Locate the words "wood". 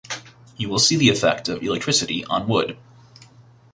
2.47-2.75